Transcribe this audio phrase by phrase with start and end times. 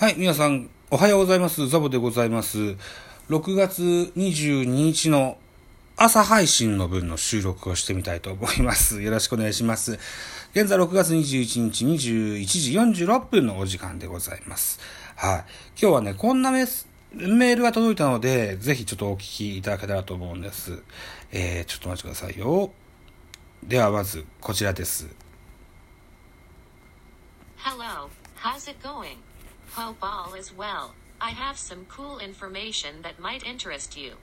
[0.00, 1.68] はい、皆さん、おはようございます。
[1.68, 2.74] ザボでございます。
[3.28, 3.82] 6月
[4.16, 5.36] 22日の
[5.94, 9.02] 朝配信の分の収録をしてみたいと思います。
[9.02, 9.98] よろしくお願いします。
[10.54, 14.80] 現在6月21日21時46分のお時間でございます。
[15.16, 15.44] はい。
[15.78, 20.82] 今日はね、こんなメスメールが届いたので、ぜひちょっとお聞きいただけたらと思うんです。
[21.30, 22.72] えー、ちょっとお待ちくださいよ。
[23.62, 25.14] ではまず、こちらです。
[27.58, 28.08] Hello,
[28.38, 29.18] how's it going?
[29.74, 30.94] Hope all is well.
[31.20, 34.14] I have some cool information that might interest you.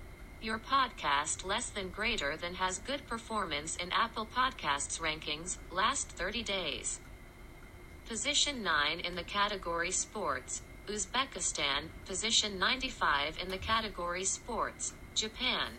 [0.42, 6.44] Your podcast, Less Than Greater Than, has good performance in Apple Podcasts rankings last 30
[6.44, 7.00] days.
[8.10, 15.72] Position 9 in the category Sports, Uzbekistan, position 95 in the category Sports, Japan.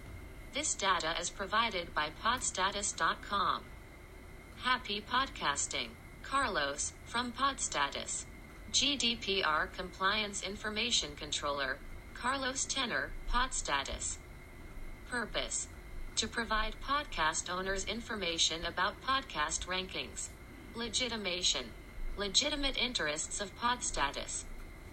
[0.54, 3.64] This data is provided by podstatus.com.
[4.62, 5.88] Happy podcasting.
[6.23, 8.24] Carlos, from Podstatus.
[8.72, 11.79] GDPR Compliance Information Controller,
[12.12, 14.18] Carlos Tenor, Podstatus.
[15.09, 15.68] Purpose
[16.16, 20.28] To provide podcast owners information about podcast rankings.
[20.74, 21.65] Legitimation
[22.18, 24.45] Legitimate interests of Podstatus.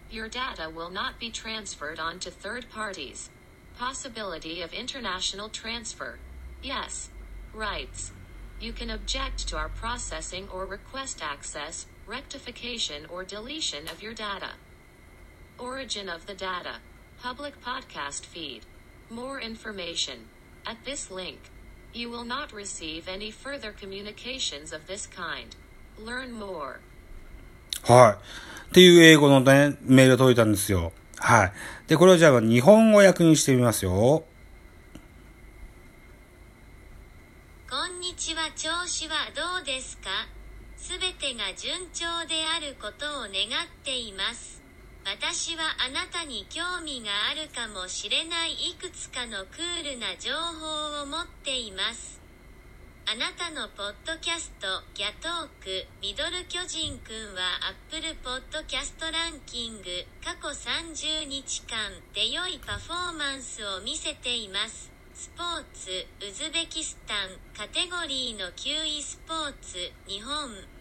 [0.09, 3.29] Your data will not be transferred on to third parties.
[3.77, 6.17] Possibility of international transfer.
[6.63, 7.09] Yes.
[7.53, 8.13] Rights.
[8.61, 14.51] You can object to our processing or request access, rectification, or deletion of your data.
[15.57, 16.79] Origin of the data.
[17.21, 18.61] Public podcast feed.
[19.09, 20.27] More information.
[20.65, 21.39] At this link.
[21.93, 25.55] You will not receive any further communications of this kind.
[25.97, 26.81] Learn more.
[27.83, 28.69] はい。
[28.69, 30.91] っていう英語のね、メールが届いたんですよ。
[31.17, 31.53] はい。
[31.87, 34.25] で、これをじゃあ日本語訳にしてみますよ。
[37.69, 40.09] こんにちは調子はどうですか
[40.85, 44.61] すべてが順調であることを願っています。
[45.03, 52.21] 私はあなたに興味があるかもしれないいくつかのクールな情報を持っています。
[53.09, 59.89] あなたのポッドキャスト、ギャトーク、ミドル巨人くんは Apple Podcast ランキング
[60.21, 64.93] 過去30日間で良いパフォーマンスを見せています。
[65.15, 70.74] スポーツ、ウズベキスタン、カテゴリーの9位スポーツ、日本。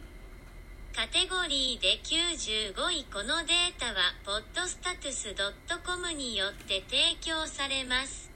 [0.95, 8.31] カテゴリーで95位このデータは、ポッドスタトゥス .com によって提供されます。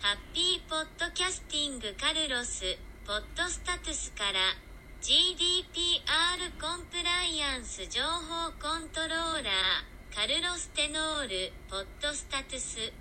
[0.00, 2.64] ハッピーポッドキャスティングカルロス、
[3.04, 4.56] ポッドスタトゥスから
[5.04, 12.92] GDPR コンプライアンス情報コントローラー、カルロステノール、ポッドスタトゥス。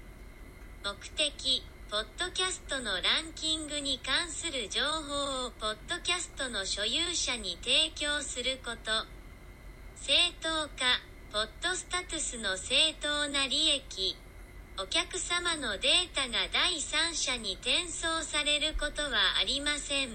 [0.84, 9.06] 目的、ポッドキャストのランキングに関する情報をポッドキャストの所有者に提供すること。
[9.96, 10.98] 正当化、
[11.32, 14.18] ポッドスタトゥスの正当な利益。
[14.82, 20.10] お客様のデータが第三者に転送されることはありません。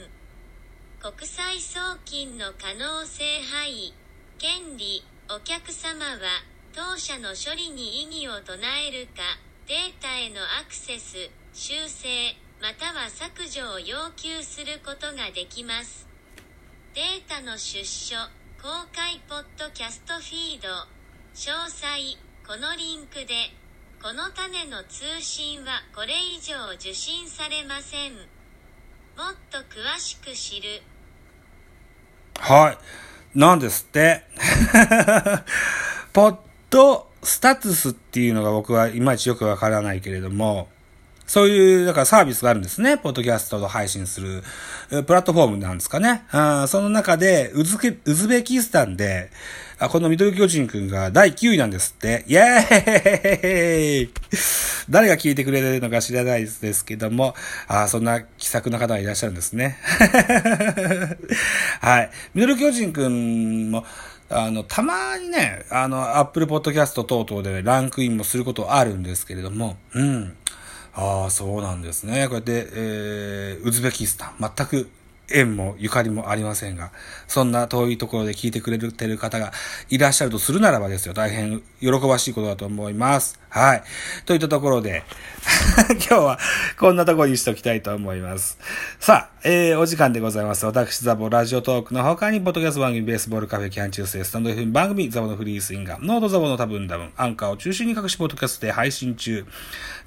[0.99, 3.95] 国際送金の可能性範囲。
[4.39, 6.19] 権利、お客様は
[6.75, 9.23] 当社の処理に異議を唱えるか、
[9.69, 12.09] データへのアクセス、修正、
[12.63, 16.07] または削除を要求することができます。
[16.95, 18.15] データの出所、
[18.63, 20.69] 公開ポッドキャストフィード。
[21.35, 22.17] 詳細、
[22.47, 23.35] このリンクで。
[24.01, 28.13] この種の通信はこれ以上受信されません。
[28.13, 28.25] もっ
[29.51, 30.83] と詳しく知る。
[32.39, 32.79] は
[33.35, 33.39] い。
[33.39, 34.25] なんですって。
[36.15, 36.37] ポッ
[36.71, 40.69] ドスタトゥスっていうのが僕はいまいちよくわからないけれども、
[41.31, 42.99] そういう、だからサービスがあるんですね。
[42.99, 44.43] ポッドキャストを配信する、
[44.89, 46.25] プラットフォームなんですかね。
[46.33, 49.31] あその中で、ウズケ、ウズベキスタンで、
[49.79, 52.25] あこのミドル巨人くんが第9位なんですって。
[52.27, 54.11] イェーイ
[54.91, 57.37] 誰が聞いてくれてるのか知らないですけども、
[57.69, 59.79] あそんな気さくな方がいらっしゃるんですね。
[61.81, 62.11] はい。
[62.35, 63.87] ミドル巨人くんも、
[64.31, 70.37] あの、たまにね、あの、アップルポッドキャスト等々でランクインもすることあるんですけれども、うん。
[70.95, 72.27] ああ、そうなんですね。
[72.29, 74.91] こうやって、えー、ウズベキスタン、全く
[75.31, 76.91] 縁もゆかりもありませんが、
[77.29, 79.53] そんな遠いところで聞いてくれてる方が
[79.89, 83.39] いらっしゃるとするならばですよ、大変喜ばしいことだと思います。
[83.51, 83.83] はい。
[84.27, 85.03] といったところで、
[85.91, 86.39] 今日は
[86.79, 88.59] こんなところにしときたいと思います。
[89.01, 90.65] さあ、えー、お時間でございます。
[90.67, 99.45] 私、ザボラジオトークの他に、ポッドキャスト番組、ベースボールカフェ、キャンチューススタンド FM 番組、ザボのフリースインガー、ノートザボの多分多分、アンカーを中心に各種ポッドキャストで配信中、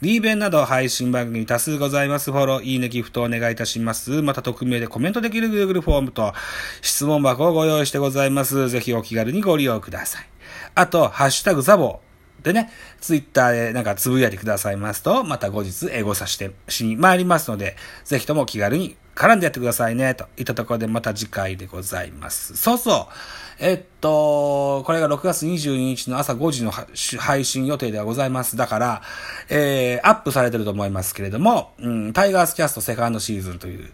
[0.02, 2.32] リーベンなど配信番組多数ございます。
[2.32, 4.22] フォロー、いいね、ギフトお願いいたします。
[4.22, 6.34] また、匿名でコメントできる Google フォームと、
[6.82, 8.70] 質問箱をご用意してございます。
[8.70, 10.28] ぜひお気軽にご利用ください。
[10.76, 12.00] あと、ハッシュタグザボ
[12.44, 22.56] でね、ツイッターでなんかつぶやいてくださいますと、また後日英語させてしに参りますので、ぜひとも気軽に絡んでやってくださいね、といったところでまた次回でございます。
[22.58, 23.14] そうそう。
[23.60, 28.58] えっと、これが6月22日の朝5時の配信予定ではございます。
[28.58, 29.02] だから、
[29.50, 33.90] えー、アップされてると思いますけれども、うん、タイガースキャストセカンドシーズンという、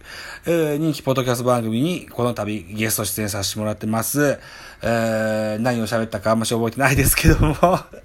[0.46, 4.40] えー、人気ポッドキャスト番組にこの度ゲスト出演させてもらってます。
[4.82, 7.56] えー、何を喋ったかあんまし覚えてないですけども、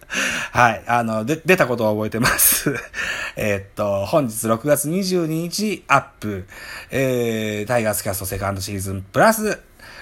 [0.53, 2.75] はい、あの、で、出たことは覚えてます。
[3.37, 6.47] えっと、本日6月22日アップ、
[6.91, 9.61] えー、タイガースキャストセカンドシーズンプラス、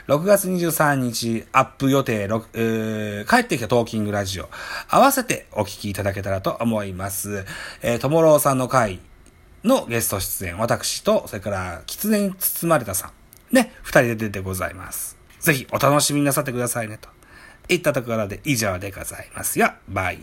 [0.08, 4.48] 6月23日アップ予定、えー、帰ってきたトーキングラジオ、
[4.88, 7.44] 合わせてお聞きいただけたらと思います。
[7.82, 9.00] えー、ともろうさんの回
[9.64, 13.12] のゲスト出演、私と、それから、狐に包まれたさ
[13.52, 15.16] ん、ね、二人で出てございます。
[15.40, 17.08] ぜひお楽しみになさってくださいね、と。
[17.68, 19.72] いったところで以上でございますよ。
[19.88, 20.18] バイ。